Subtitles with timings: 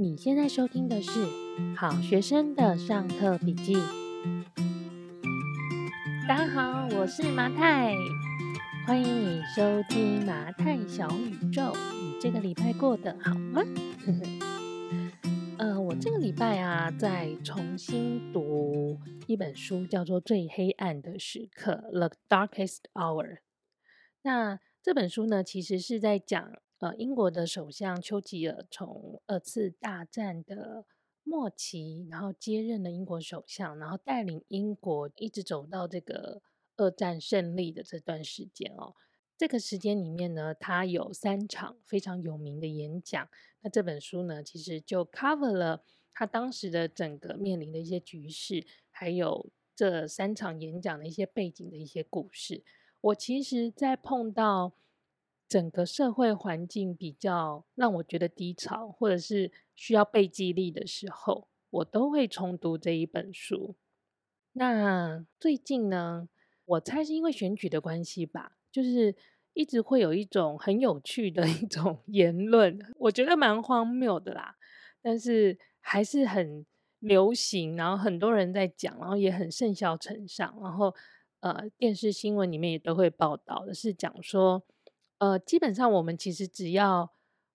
[0.00, 1.10] 你现在收听的是
[1.76, 3.74] 好学生的上课笔记。
[6.28, 7.92] 大家好，我是麻太，
[8.86, 11.72] 欢迎你收听麻太小宇宙。
[12.00, 13.60] 你这个礼拜过得好吗？
[15.58, 23.38] 呃，我这个礼拜啊，在重新读一本书，叫做《最黑暗的时刻》（The Darkest Hour）。
[24.22, 26.52] 那这本书呢，其实是在讲。
[26.78, 30.86] 呃，英国的首相丘吉尔从二次大战的
[31.24, 36.40] 末期，然后接任了英国首相，然后带领英国一直走到这个
[36.76, 38.94] 二战胜利的这段时间哦。
[39.36, 43.28] 这个时间里面呢，他有三场非常有名的演讲。
[43.60, 45.82] 那这本书呢，其实就 cover 了
[46.14, 52.62] 他当时的整个面临的一些局势，还有这三场演讲的一些背景的一些故事。
[53.00, 54.72] 我其实，在碰到
[55.48, 63.74] 整个社会环境比较让我觉得低潮，或者是需要被激励的时候，我都会重读这一本书。
[64.52, 66.28] 那最近呢，
[66.66, 69.16] 我猜是因为选举的关系吧，就是
[69.54, 74.56] 一直会有一种很有趣的一种 言论，我觉得蛮荒谬的啦，
[75.00, 76.66] 但是还是很
[76.98, 80.94] 流行，然后很多人在讲，然后也很甚嚣尘上，然后
[81.40, 84.62] 呃，电视新闻里面也都会报道的，是讲说。
[85.18, 87.10] 呃，基本上我们其实只要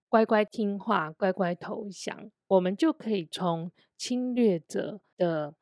[0.10, 5.54] 乖乖听话、乖乖投降，我们就可以从侵略者的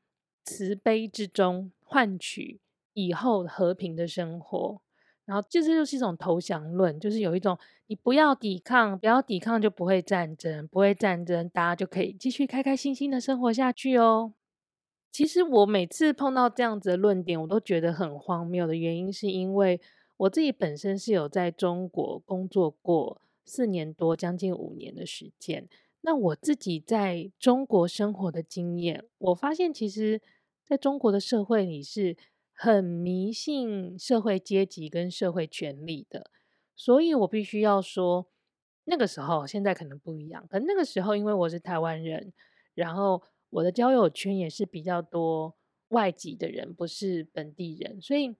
[0.43, 2.59] 慈悲之中换取
[2.93, 4.81] 以后和平的生活。
[5.25, 14.33] 然后，这就是一种投降论，就是有一种你不要抵抗，不要抵抗就不会战争，不会战争，大家就可以继续开开心心的生活下去哦。
[15.11, 19.80] 其实我每次碰到这样子的论点，我都觉得很荒谬的原因，是因为。
[20.22, 25.67] 我自己本身是有在中国工作过四年多，将近五年的时间。
[26.02, 30.22] 那我自己在中国生活的经验，我发现其实
[30.64, 32.16] 在中国的社会里是
[32.53, 36.30] 很迷信社会阶级跟社会权力的。
[36.76, 38.27] 所以我必须要说，
[38.83, 42.32] 那个时候现在可能不一样，可那个时候因为我是台湾人，
[42.76, 45.55] 然后我的交友圈也是比较多
[45.88, 48.36] 外籍的人，不是本地人，所以。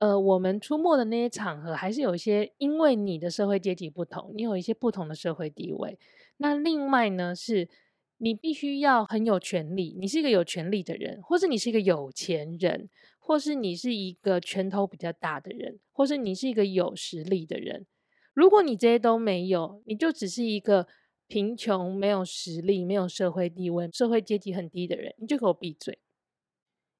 [0.00, 5.98] 呃，我们出没的那些场合，还是有一些，因为你的社会阶级不同，你有一些不同的社会地位。
[6.38, 7.68] 那另外呢，是
[8.16, 17.84] 你必须要很有权力，你是一个有权力的人，或是你是一个有钱人，或是你是一个拳头比较大的人，或是你是一个有实力的人。
[18.32, 20.86] 如果你这些都没有，你就只是一个
[21.26, 25.98] 贫穷、没有实力、没有社会地位、社会阶级很低的人，你就给我闭嘴。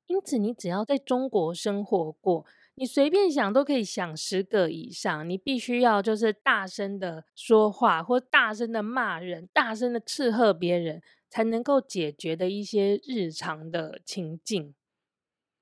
[0.06, 2.44] 因此，你只要在中国生活过。
[2.80, 14.74] 你随便想都可以想十个以上，你必须要就是大声的说话，或大声的骂人，大声的斥喝别人，才能够解决的一些日常的情境。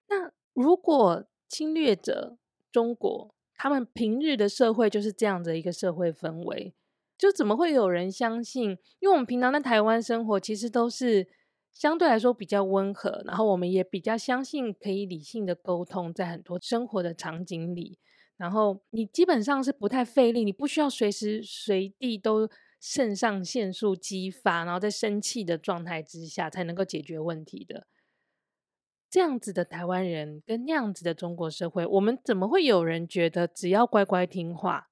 [0.08, 2.38] 那如果侵略者
[2.70, 6.72] 中国，他们平日的社会就是这样的一个社会氛围，
[7.18, 8.78] 就怎么会有人相信？
[9.00, 11.26] 因为我们平常在台湾生活，其实都是。
[11.78, 18.00] 相对来说比较温和，然后我们也比较相信可以理性的沟通，在很多生活的场景里，
[18.36, 22.50] 然后你基本上是不太费力，你不需要随时随地都
[22.80, 27.86] 肾上腺素激发，然后在生气的状态之下才能够解决问题的。
[29.08, 34.88] 这样子的台湾人跟那样子的中国社会，我们怎么会有人觉得只要乖乖听话，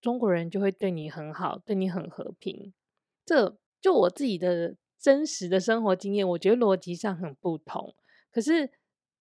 [0.00, 2.72] 中国人就会对你很好，对你很和平？
[3.26, 4.76] 这就我自己的。
[5.02, 7.92] 真实的生活经验，我觉得逻辑上很不同。
[8.30, 8.70] 可是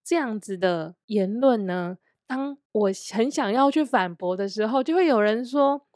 [0.03, 1.97] 这样子的言论呢，
[2.27, 5.87] 当我很想要去反驳的时候，就会有人说：“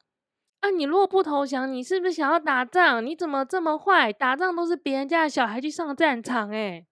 [0.62, 3.06] 啊，你如果不投降，你是不是想要打仗？
[3.06, 4.12] 你怎么这么坏？
[4.12, 6.88] 打仗都是别人家的小孩去上战场。”哎，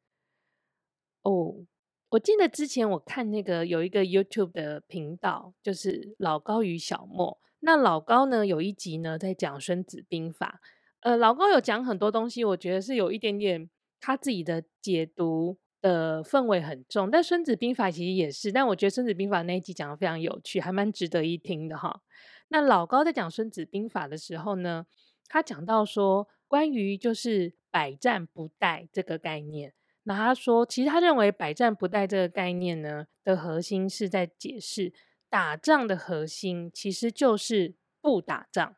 [1.23, 1.65] 哦，
[2.09, 7.39] 我记得之前我看那个有一个 YouTube 的频道，就是老高与小莫。
[7.61, 10.61] 那老高呢，有一集呢在讲《孙子兵法》。
[11.03, 13.69] 呃，老高有讲很多东西，我觉得是有一点点
[13.99, 17.11] 他自己的解读的氛围很重。
[17.11, 22.01] 但《孙子兵法》其实也是，但我觉得《孙子兵法》那一集讲的非常有趣，还蛮值得一听的哈。
[22.47, 24.85] 那老高在讲《孙子兵法》的时候呢，
[25.27, 29.73] 他讲到说关于就是百战不殆这个概念，
[30.03, 34.93] 那他说其实他认为百战不殆这个概念呢的核心是在解释
[35.29, 38.77] 打仗的核心其实就是不打仗，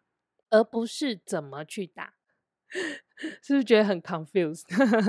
[0.50, 2.15] 而不是怎么去打。
[3.42, 4.64] 是不是觉得很 confused？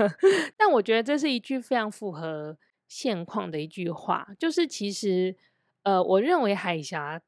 [0.57, 2.57] 但我觉得这是一句非常符合
[2.87, 5.35] 现况的一句话，就是其实，
[5.83, 7.21] 呃，我认为海峡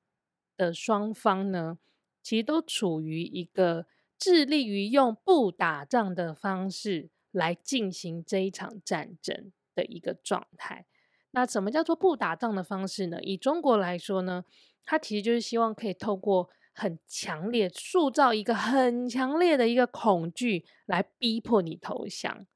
[0.56, 1.78] 的双方呢，
[2.22, 3.86] 其实都处于一个
[4.18, 10.86] 致力于用不打仗的方式来进行这一场战争的一个状态。
[11.32, 13.22] 那什么叫做不打仗的方式呢？
[13.22, 14.46] 以中国来说呢，
[14.84, 16.50] 它其实就是希望可以透过
[16.80, 22.48] 很强烈塑造一个很强烈的一个恐惧，来逼迫你投降。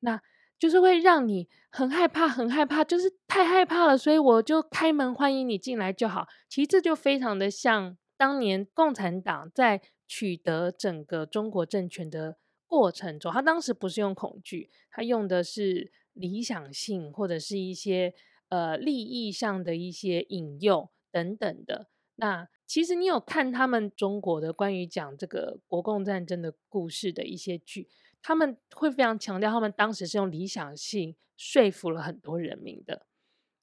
[0.00, 0.20] 那
[0.58, 6.26] 就是会让你很害怕，很害怕，就是太害怕了，所以我就开门欢迎你进来就好。
[6.48, 18.14] 其实这就非常的像当年共产党在取得整个中国政权的过程中，他当时不是用恐惧，他用的是理想性或者是一些
[18.48, 21.88] 呃利益上的一些引诱等等的。
[22.16, 27.88] 那其实你有看他们中国的关于讲这个国共战争的故事的一些剧。
[28.22, 33.06] 他们会非常强调，他们当时是用理想性说服了很多人民的。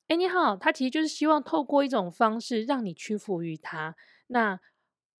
[0.07, 3.95] 哎，你好，他其实就是希望透过一种方式让你屈服于他。
[4.27, 4.59] 那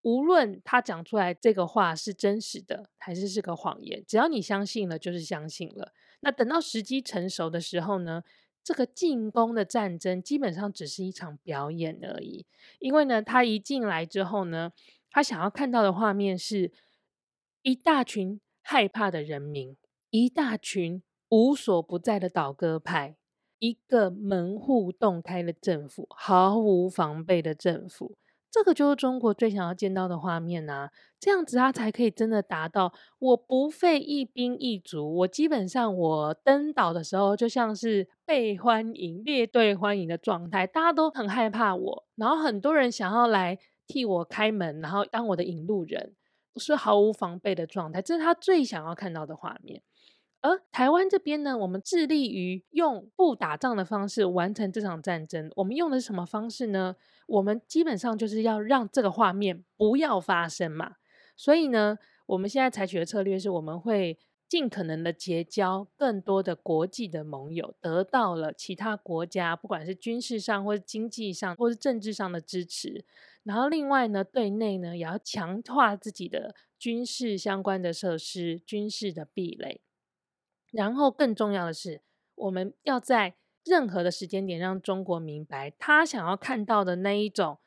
[0.02, 5.92] 无论他讲出来这个话是真实的还是是个谎言，只要你相信了，就是相信了。
[6.22, 8.24] 那等到时机成熟的时候呢，
[8.64, 12.46] 这个进攻的战争基本上只是一场表演而已。
[12.80, 14.72] 因为呢，他一进来之后呢，
[15.10, 16.72] 他想要看到的画面是
[17.62, 18.40] 一大群。
[18.66, 19.76] 害怕的人民，
[20.10, 23.18] 一大群无所不在的倒戈派，
[23.60, 28.16] 一个门户洞开的政府，毫无防备的政府，
[28.54, 30.92] 这个就是中国最想要见到的画面啊！
[31.20, 43.58] 这样子，他才可以真的达到我不费一兵一卒，我基本上我登岛的时候，就像是被欢迎、列队欢迎的状态，大家都很害怕我，然后很多人想要来
[43.88, 46.14] 替我开门，然后当我的引路人。
[46.58, 49.82] 是毫无防备的状态，这是他最想要看到的画面。
[50.42, 55.52] 而台湾这边呢，我们致力于用不打仗的方式完成这场战争。
[55.56, 56.96] 我们用的是什么方式呢？
[57.28, 60.96] 我们基本上就是要让这个画面不要发生嘛。
[61.36, 64.18] 所以呢，我们现在采取的策略是，我们会
[64.48, 73.04] 尽可能的结交更多的国际的盟友，得到了其他国家不管是军事上或是经济上或是政治上的支持。
[73.44, 79.82] 然后另外呢，对内呢也要强化自己的军事相关的设施、军事的壁垒。
[80.72, 82.02] 然后更重要的是，
[82.36, 87.60] 我们要在任何的时间点让中国明白，他想要看到的那一种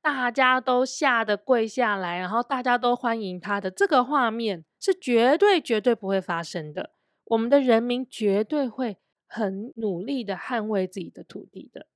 [0.00, 6.94] 大家都吓得跪下来，然后大家都欢迎他的这个画面，是绝对绝对不会发生的。
[7.24, 8.96] 我们的人民绝对会
[9.26, 11.86] 很努力的捍卫自己的土地的。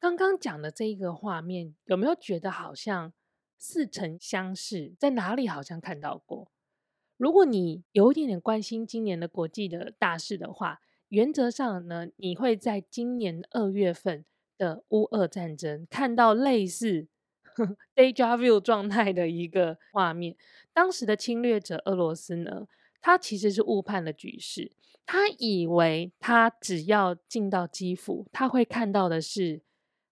[0.00, 3.12] 刚刚讲的这一个画面，有没有觉得好像
[3.58, 4.94] 似曾相识？
[4.98, 6.50] 在哪里好像看到过？
[7.16, 10.80] 如果你有一点点关心今年的国际的大事的话，
[11.14, 14.24] 原则上呢，你会在今年二月份
[14.58, 17.06] 的乌俄战争看到类似
[17.94, 20.36] deja vu 状态的一个画面。
[20.72, 22.66] 当时的侵略者俄罗斯呢，
[23.00, 24.72] 他其实是误判了局势，
[25.06, 29.62] 他以为他只要进到基辅，他会看到的是。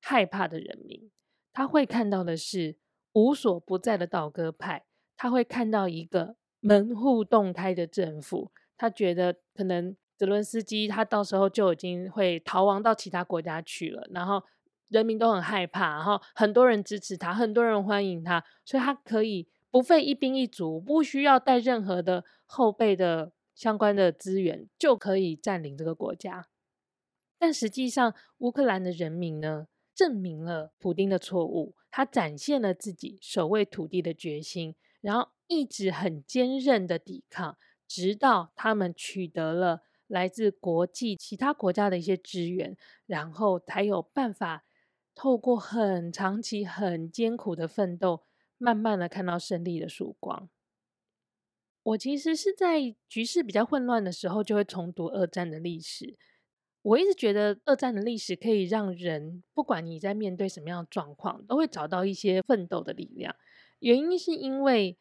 [0.04, 1.12] 害怕的人民，
[1.52, 2.76] 他会看到的是
[3.12, 4.84] 无所不在的倒戈派，
[5.16, 8.50] 他会看到一个门户洞开的政府。
[8.76, 14.40] 他觉得可能泽伦斯基他到时候就已经会逃亡到其他国家去了，然后
[14.86, 26.46] 人民都很害怕，然后很多人支持他，很多人欢迎他，所以他可以不费一兵一卒，不需要带任何的后备的相关的资源，就可以占领这个国家。
[27.36, 29.66] 但实际上，乌克兰的人民呢？
[29.92, 42.76] 证明了普丁的错误，他展现了自己守卫土地的决心，然后一直很坚韧的抵抗，直到他们取得了来自国际其他国家的一些支援，
[43.06, 44.62] 然后才有办法
[45.14, 48.24] 透过很长期、很艰苦的奋斗，
[48.58, 50.50] 慢慢的看到胜利的曙光。
[51.82, 56.18] 我其实是在局势比较混乱的时候，就会重读二战的历史。
[56.82, 63.34] 我一直觉得二战的历史可以让人，不管你在面对什么样的状况，都会找到一些奋斗的力量。
[63.78, 64.98] 原因是因为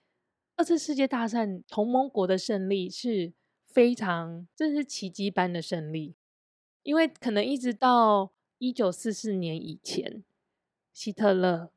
[0.55, 3.33] 二次世界大战同盟国的胜利是
[3.73, 6.15] 非常，这是奇迹般的胜利。
[6.83, 10.23] 因为可能一直到一九四四年以前，
[10.91, 11.71] 希特勒、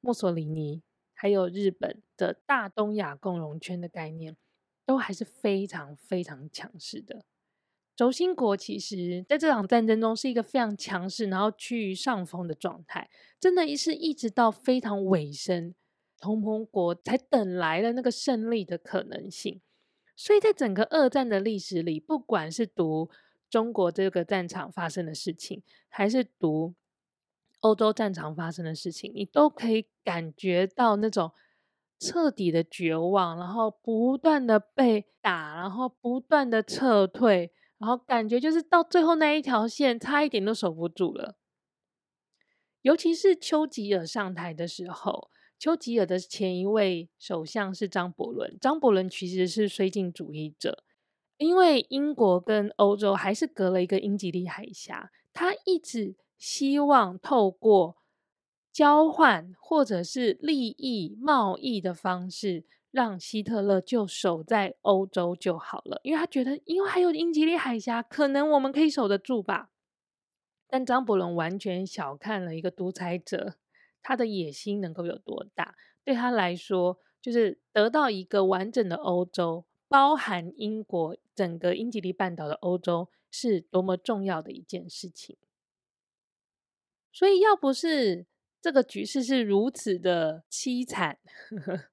[0.00, 0.82] 墨索里尼
[1.14, 4.36] 还有日本的大东亚共荣圈的概念，
[4.84, 7.24] 都还是非常非常强势的。
[7.96, 13.10] 轴心国其实在这场战争中是一个非常强势，然后趋于上风的状态。
[13.40, 15.74] 真的是一直到非常尾声，
[16.20, 19.60] 同盟国才等来了那个胜利的可能性。
[20.20, 23.08] 所以在整个二战的历史里，不管是读
[23.48, 26.74] 中国这个战场发生的事情，还是读
[27.60, 31.30] 欧洲战场发生的事情，你都可以感觉到那种
[32.00, 41.38] 彻底的绝望，然后不断的被打，然后不断的撤退，然后感觉就是到最后那一条线，差一点都守不住了。
[42.82, 50.84] 尤其是丘吉尔上台的时候，丘吉尔的前一位首相是张伯伦，张伯伦其实是绥靖主义者，
[51.36, 57.96] 因为英国跟欧洲还是隔了一个英吉利海峡，他一直希望透过
[58.72, 69.70] 交换或者是利益贸易的方式，让希特勒就守在欧洲就好了，因为他觉得，因为还有英吉利海峡，可能我们可以守得住吧。
[70.68, 73.56] 但张伯伦完全小看了一个独裁者，
[74.02, 75.74] 他的野心能够有多大？
[76.04, 85.36] 对他来说，就是得到一个完整的欧洲，包含英国整个英吉利半岛的欧洲，是多么重要的一件事情。
[87.12, 88.26] 所以，要不是
[88.60, 91.18] 这个局势是如此的凄惨，
[91.50, 91.90] 呵呵，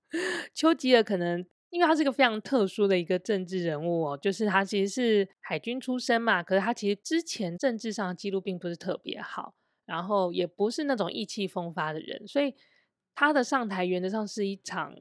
[0.54, 1.46] 丘吉尔可能。
[1.72, 9.54] 因为他是一个非常特殊的一个政治人物哦，就是他其实是海军出身嘛，可是他其实之前政治上的记录并不是特别好，
[9.86, 12.54] 然后也不是那种意气风发的人，所以
[13.14, 14.96] 他的上台原则上是一场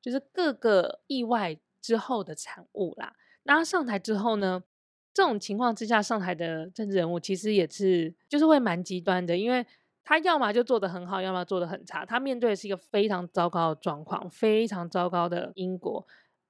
[0.00, 3.14] 就是各个意外之后的产物啦。
[3.42, 4.62] 那他上台之后呢，
[5.12, 9.66] 这种情况之下上台的政治人物其实也是就是会蛮极端的，因为。
[10.10, 12.02] 他要么就做得很好，要么做得很差。
[12.02, 16.06] 他面对的是一个非常糟糕的状况，非常糟糕的英国，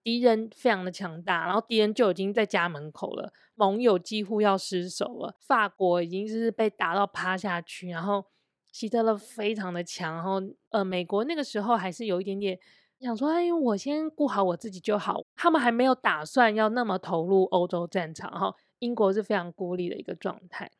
[0.09, 5.37] 敌人非常的强大，然后敌人就已经在家门口了，盟友几乎要失守了。
[5.39, 8.25] 法国已经是被打到趴下去，然后
[8.73, 12.59] 希特勒非常的强，然后呃，美国那个时候还是有一点点
[13.01, 15.23] 想说，哎，我先顾好我自己就好。
[15.37, 20.71] 他们还没有打算要那么投入欧洲战场，哈，英国是非常孤立的一个状态，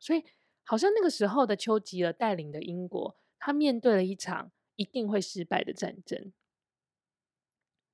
[0.00, 0.24] 所以。
[0.64, 6.32] 好像那个时候的丘吉尔带领的英国，他面对了一场一定会失败的战争。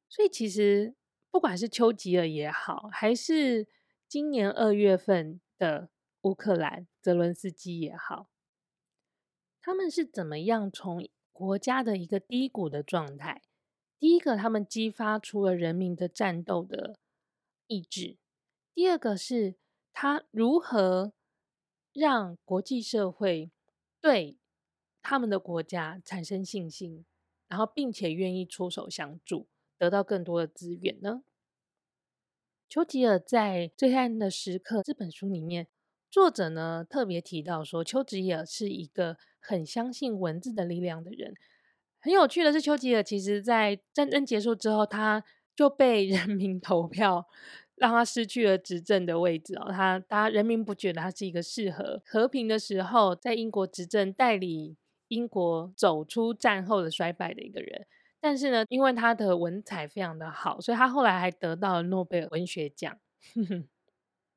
[0.08, 0.94] 所以其实
[1.30, 3.68] 不管是丘吉尔也好，还是
[4.08, 5.90] 今年二月份的
[6.22, 8.28] 乌克兰泽伦斯基也好，
[9.60, 13.42] 他们是怎么样从国家的一个低谷的状态？
[13.98, 16.98] 第一个，他们激发出了人民的战斗的
[17.66, 18.16] 意志；
[18.74, 19.56] 第二个是
[19.92, 21.12] 他如何。
[21.94, 23.50] 让国际社会
[24.00, 24.38] 对
[25.02, 27.04] 他们的国家产生信心，
[27.48, 31.22] 然后并且愿意出手相助，得到更多的资源呢？
[32.68, 35.66] 丘吉尔在《最黑暗的时刻》这本书里面，
[36.10, 41.32] 作者呢特别提到说，丘吉尔是一个很相信文字的力量的人。
[42.00, 45.24] 很有趣的是，丘吉尔其实在战争结束之后，他
[45.56, 47.26] 就被 人民投票。
[47.80, 57.86] 让他失去了执政的位置哦，他他人民不觉得他是一个适合和平的时候在英国执政、带领英国走出战后的衰败的一个人。
[58.20, 62.98] 但是呢，因为他的文采非常的好，所以他后来还得到了诺贝尔文学奖。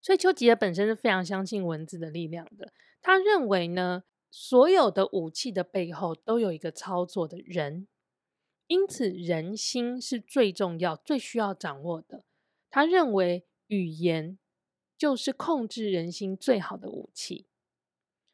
[0.01, 2.73] 所以丘吉尔本身是非常相信文字的力量的。
[3.01, 7.87] 他认为呢，所有的武器的背后都有一个操作的人，
[8.67, 12.23] 因此人心是最重要、最需要掌握的。
[12.71, 14.39] 他认为语言
[14.97, 17.45] 就是控制人心最好的武器，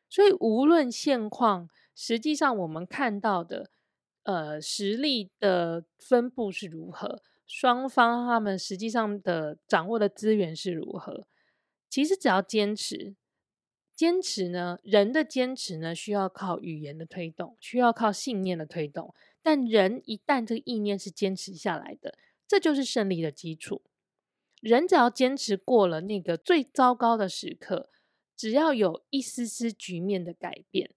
[0.09, 3.71] 所以无论现况，实际上我们看到的，
[4.27, 11.25] 呃，实力的分布是如何，双方他们实际上的掌握的资源是如何，
[11.89, 13.15] 其实只要坚持，
[13.95, 23.81] 坚持呢，人的坚持呢，需要靠语言的推动，需要靠信念的推动，但人一旦这个意念是坚持下来的，这就是胜利的基础。
[24.59, 27.89] 人只要坚持过了那个最糟糕的时刻，
[28.35, 30.91] 只要有一丝丝局面的改变，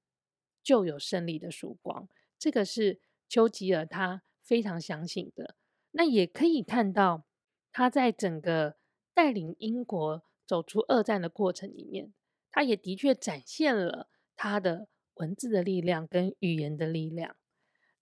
[0.65, 2.09] 就有胜利的曙光。
[2.37, 2.99] 这个是
[3.31, 5.55] 丘吉尔他非常相信的。
[5.93, 7.25] 那也可以看到
[7.73, 8.77] 他在整个
[9.15, 12.13] 带领英国走出二战的过程里面，
[12.51, 17.37] 他也的确展现了他的文字的力量跟语言的力量。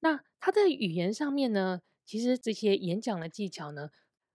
[0.00, 3.90] 那他在语言上面呢，其实这些演讲的技巧呢。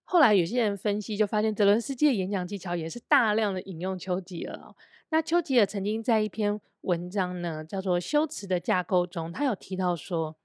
[0.06, 4.76] 后来有些人分析，就发现泽伦斯基的演讲技巧也是大量的引用丘吉尔哦。
[5.10, 10.36] 那丘吉尔曾经在一篇文章呢，叫做《修辞的架构》中，他有提到说，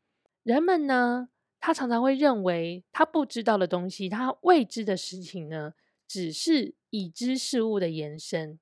[0.43, 1.29] 人们呢，
[1.61, 5.75] 他常常会认为他不知道的东西，他未知的事情呢，
[6.07, 8.59] 只是已知事物的延伸。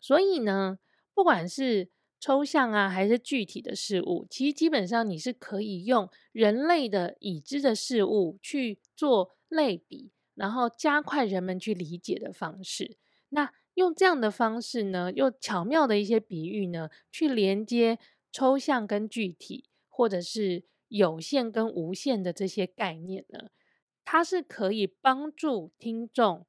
[0.00, 0.78] 所以呢，
[1.14, 9.36] 不管是抽象啊，还是具体的事物，其实基本上你是可以用人类的已知的事物去做。
[9.50, 12.98] 类比，然后加快人们去理解的方式。
[13.30, 17.98] 那用这样的方式呢，用巧妙的一些比喻呢，去连接
[18.30, 23.50] 抽象跟具体，或者是有限跟无限的这些概念呢，
[24.04, 26.46] 它是可以帮助听众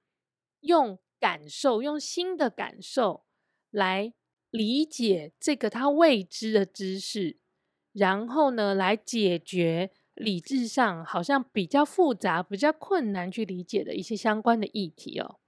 [0.60, 3.26] 用感受、用新的感受
[3.72, 4.14] 来
[4.52, 7.40] 理解这个他未知的知识，
[7.92, 15.40] 然后呢，来解决理智上好像比较复杂、比较困难去理解的一些相关的议题哦。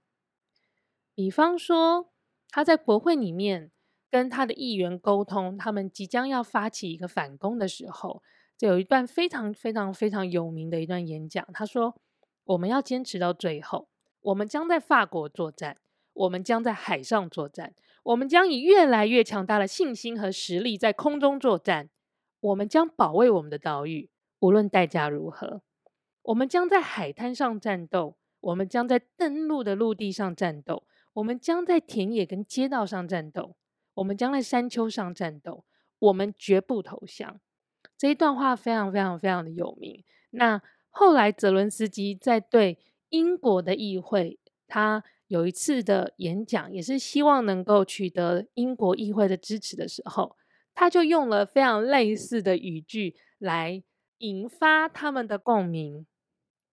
[1.14, 2.12] 比方说，
[2.48, 3.71] 他在国会里面
[4.12, 8.22] 跟他的议员沟通，他们即将要发起一个反攻的时候。
[8.58, 11.96] 就有一段非常非常非常有名的一段演讲，他说
[12.44, 13.88] ：“我们要坚持到最后，
[14.20, 15.78] 我们将在法国作战，
[16.12, 21.88] 我们将在海上作战，我们将以越来越强大的信心和实力在空中作战，
[22.40, 25.62] 我们将保卫我们的岛屿，无论代价如何。
[26.22, 33.56] 我们将在海滩上战斗，我们将在登陆的陆地上战斗，我们将在田野跟街道上战斗，
[33.94, 35.64] 我们将在山丘上战斗，
[35.98, 37.40] 我们绝不投降。”
[37.98, 40.04] 这一段话非常非常非常的有名。
[40.30, 42.78] 那后来泽伦斯基在对
[43.10, 50.36] 英国的议会，他有一次的演讲，也是希望能够取得英国议会的支持的时候，
[50.74, 53.82] 他就用了非常类似的语句来
[54.18, 56.06] 引发他们的共鸣。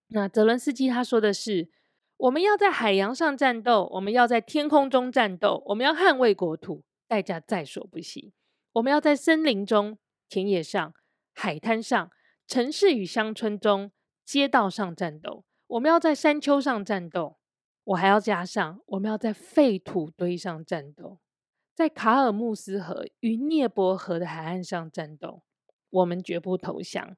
[0.08, 1.70] 那泽伦斯基他说的是
[2.18, 8.32] ：“我们要在海洋上战斗，我们要在天空中战斗，我们要捍卫国土，代价在所不惜。
[8.72, 9.98] 我们要在森林中、
[10.30, 10.94] 田野上。”
[11.32, 12.12] 海滩上、
[12.48, 13.94] 城市与乡村中、
[14.26, 17.38] 街道上战斗，我们要在山丘上战斗。
[17.86, 21.20] 我还要加上，我们要在废土堆上战斗，
[21.74, 25.44] 在卡尔穆斯河与涅伯河的海岸上战斗。
[25.92, 27.16] 我们绝不投降。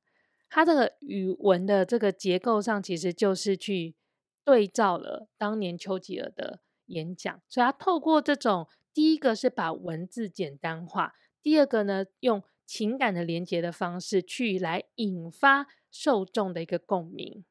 [0.48, 3.96] 他这个语文的这个结构上，其实就是去
[4.44, 12.44] 对照了当年丘吉尔的演讲，所以他透过这种，第一个是把文字简单化，第二个呢用。
[12.64, 17.44] 情感的连接的方式，去来引发受众的一个共鸣。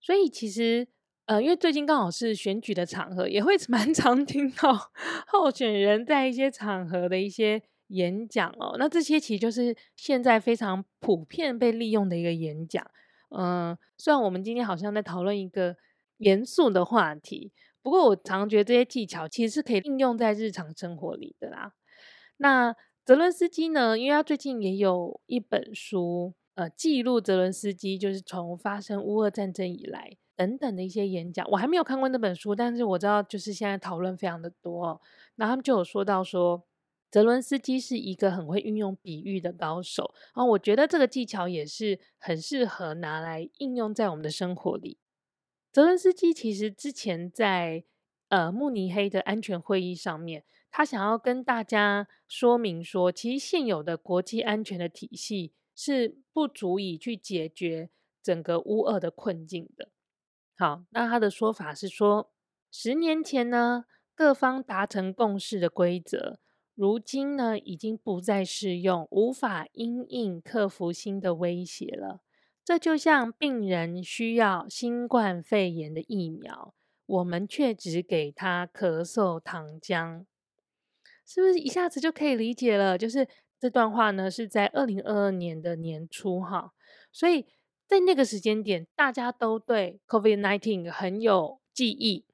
[0.00, 0.88] 所以其实，
[1.26, 4.90] 呃，因为最近刚好是选举的场合，也会 蛮常听到
[5.28, 8.74] 候选人在一些场合的一些演讲哦。
[8.76, 12.84] 那这些其实就是现在非常普遍被利用的一个演讲。
[13.28, 15.76] 嗯、呃，虽然我们今天好像在讨论一个
[16.16, 17.52] 严肃的话题，
[17.88, 21.72] 不过我常觉得这些技巧其实是可以应用在日常生活里的啦。
[22.36, 31.48] 那泽伦斯基呢，因为他最近也有一本书，呃，记录泽伦斯基就是从发生乌俄战争以来等等的一些演讲。
[31.50, 35.00] 我还没有看过那本书，但是我知道就是现在讨论非常的多哦。
[35.36, 36.62] 然后他们就有说到说，
[37.10, 40.12] 泽伦斯基是一个很会运用比喻的高手。
[40.34, 44.98] 然后我觉得这个技巧也是很适合拿来应用在我们的生活里。
[45.72, 47.84] 泽伦斯基其实之前在
[48.28, 50.44] 呃慕尼黑的安全会议上面。
[50.70, 57.88] 他想要跟大家说明说，其实现有的国际安全的体系是不足以去解决
[58.22, 59.88] 整个乌俄的困境的。
[60.58, 62.30] 好，那他的说法是说，
[62.70, 66.38] 十年前呢，各方达成共识的规则，
[66.74, 72.20] 如今呢，已经不再适用，无法因应克服新的威胁了。
[72.68, 76.74] 这就像病人需要新冠肺炎的疫苗，
[77.06, 80.26] 我们却只给他咳嗽糖浆。
[81.24, 82.98] 是不是一下子就可以理解了？
[82.98, 83.26] 就是
[83.58, 86.74] 这段话呢，是在二零二二年的年初哈，
[87.10, 87.46] 所以
[87.86, 92.26] 在那个时间点，大家都对 COVID-19 很有记忆，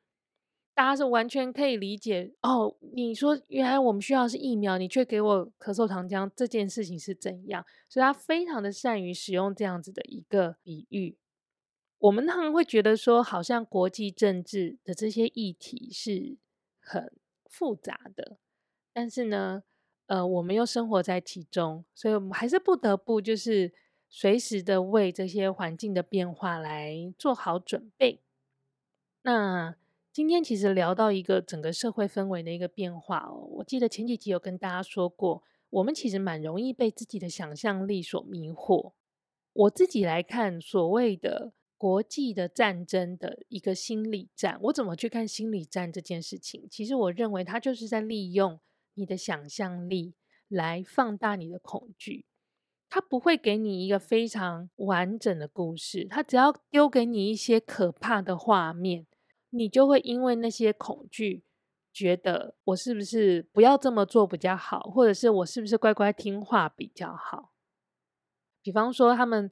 [0.75, 2.77] 大家是完全可以理解哦。
[2.93, 7.65] 你说原来我们需要是疫苗，你却给我咳嗽糖浆，这件事情是怎样？
[7.89, 11.17] 所以他非常的善于使用这样子的一个比喻。
[11.99, 16.37] 我们常会觉得说，好像国际政治的这些议题是
[16.81, 17.11] 很
[17.47, 18.37] 复杂的。
[18.93, 19.63] 但是呢，
[20.07, 23.73] 呃，我们又生活在其中，所以我们还是不得不就是
[24.09, 28.21] 随时的为这些环境的变化来做好准备。
[29.23, 29.75] 那
[30.15, 38.93] 今天其实聊到一个整个社会氛围的一个变化哦，我记得前几集有跟大家说过，我们其实蛮容易被自己的想象力所迷惑。
[39.53, 46.69] 我自己来看所谓的国际的战争的一个心理战，我怎么去看心理战这件事情？
[46.71, 48.61] 其实我认为它就是在利用。
[48.97, 50.15] 你的想象力
[50.47, 52.27] 来放大你的恐惧，
[52.89, 59.09] 他不会给你一个非常完整的故事，他只要丢给你一些可怕的画面，
[59.55, 61.45] 你就会因为那些恐惧，
[61.93, 67.53] 觉得我是不是不要这么做比较好，或者是我是不是乖乖听话比较好？
[68.63, 69.51] 比方说，他们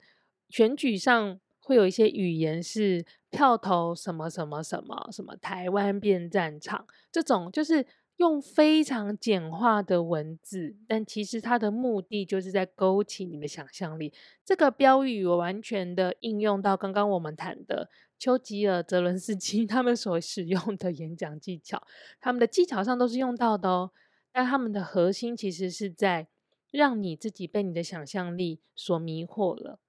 [0.48, 7.86] 选举上会有一些语言是票投什么什么什么什么，台湾变战场这种，就是。
[8.16, 14.12] 用非常简化的文字，但其实它的目的就是在勾起你的想象力。
[14.44, 17.90] 这个标语完全的应用到刚刚我们谈的
[18.22, 21.84] 丘吉尔、泽伦斯基 他们所使用的演讲技巧，
[22.20, 23.90] 他们的技巧上都是用到的哦。
[24.30, 26.28] 但他们的核心其实是在
[26.70, 29.80] 让你自己被你的想象力所迷惑了。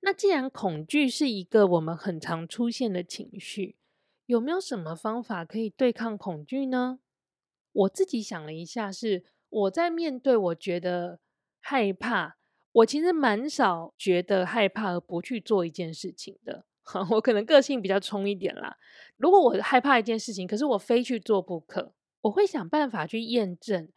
[0.00, 3.76] 那既然恐惧是一个我们很常出现的情绪，
[4.24, 7.00] 有没有什么方法可以对抗恐惧呢？
[7.72, 11.20] 我自己想了一下是，是我在面对我觉得
[11.60, 12.38] 害怕，
[12.72, 16.64] 我其实蛮少觉得害怕而不去做一件事情的。
[17.10, 18.76] 我可能个性比较冲一点啦。
[19.16, 23.88] 如果我害怕一件事情，可是我非去做不可，我会想办法去验证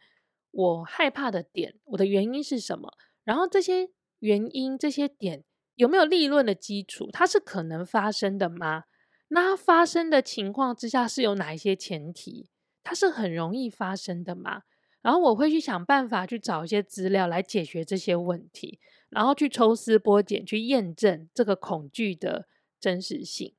[0.50, 2.92] 我害怕的点，我的原因是什么，
[3.24, 8.84] 然后这些原因、这些点有没有理论的基础，它是可能发生的吗？
[9.28, 12.48] 那发生的情况之下是有哪一些前提？
[12.82, 14.62] 它是很容易发生的吗？
[15.00, 18.78] 然后我会去想办法去找一些资料来解决这些问题，
[19.10, 22.46] 然后去抽丝剥茧去验证这个恐惧的
[22.84, 23.54] 真实性。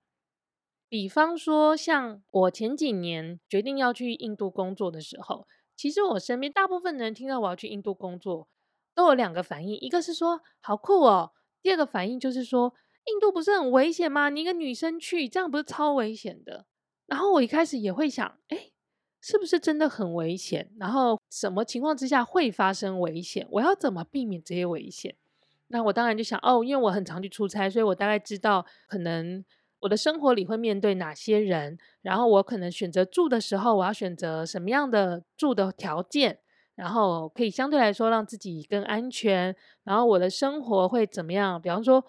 [0.88, 8.48] 比方说，像我前几年决定要去印度工作的时候，其实我身边大部分人听到我要去印度工作，
[8.94, 11.32] 都有两个反应，一个是说好酷哦，
[11.64, 12.76] 第二个反应就是说。
[13.08, 14.30] 印度不是很危险吗？
[14.30, 16.66] 你一个女生去，这样不是超危险的？
[17.06, 18.72] 然后我一开始也会想，哎，
[19.22, 20.72] 是不是真的很危险？
[20.80, 23.48] 然后什么情况之下会发生危险？
[23.52, 25.16] 我要怎么避免这些危险？
[25.68, 29.44] 那我当然就想，哦，因为我很常去出差，所以我大概知道可能
[29.80, 36.40] 我的生活里会面对哪些人，然后我可能选择住的时候，我要选择什么样的住的条件，
[36.76, 39.56] 然后可以相对来说让自己更安全。
[39.84, 41.62] 然后我的生活会怎么样？
[41.62, 42.06] 比方说。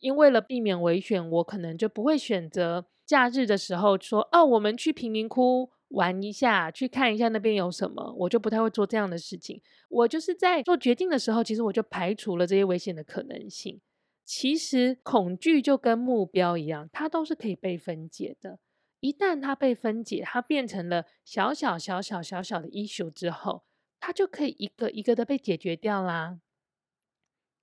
[0.00, 8.14] 因为了避免危险，我可能就不会选择假日的时候说哦，我们去贫民窟玩一下，去看一下那边有什么。
[8.18, 9.60] 我就不太会做这样的事情。
[9.88, 13.80] 我就是在做决定的时候，其实我就排除了这些危险的可能性。
[14.24, 18.58] 其实恐惧就跟目标一样，它都是可以被分解的。
[19.00, 23.62] 一旦它被分解，它变成了小小小小小小的 issue 之后，
[24.00, 26.40] 它就可以一个一个的被解决掉啦。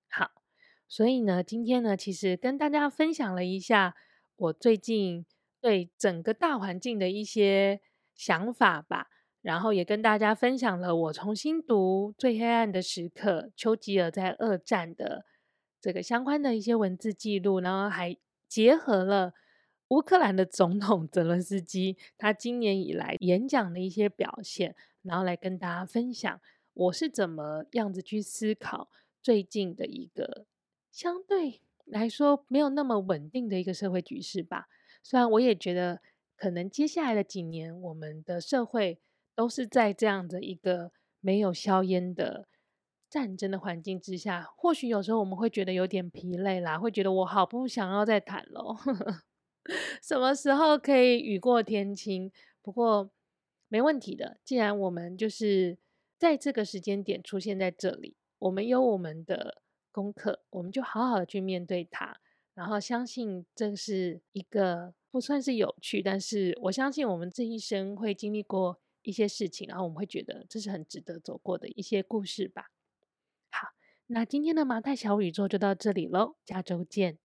[0.08, 0.30] 好。
[0.86, 3.96] 所以呢，今天呢，其实跟大家分享了一下
[4.36, 5.24] 我最近
[5.60, 7.80] 对整个大环境的一些
[8.14, 9.08] 想法吧，
[9.42, 15.24] 然后也跟大家分享了我重新读《最黑暗的时刻》丘吉尔在二战的
[15.80, 18.16] 这个相关的一些文字记录，然后还
[18.48, 19.34] 结合了
[19.88, 26.40] 乌克兰的总统泽伦斯基他今年以来演讲的一些表现，然后来跟大家分享
[26.72, 28.88] 我是怎么样子去思考
[29.22, 30.46] 最近的一个。
[30.90, 34.68] 相对来说，没有那么稳定的一个社会局势吧。
[35.02, 36.00] 虽然我也觉得，
[36.36, 39.00] 可能接下来的几年，我们的社会
[39.34, 42.48] 都是在这样的一个没有硝烟的
[43.08, 44.48] 战争的环境之下。
[44.56, 48.76] 或许有时候我们会觉得有点疲累啦，会觉得我好不想要再谈了。
[50.02, 52.30] 什么时候可以雨过天晴？
[52.62, 53.10] 不过
[53.68, 55.78] 没问题的，既然我们就是
[56.18, 59.62] 在这个时间点出现在这里，我们有我们的。
[59.94, 62.16] 功课，我们就好好的去面对它，
[62.54, 72.70] 然后相信这是一个不算是有趣，但是我相信我们这一生会经历过一些事情，然后我们会觉得这是很值得走过的一些故事吧。
[73.50, 73.68] 好，
[74.06, 77.18] 那今天的麻袋小宇宙就到这里喽，下周见。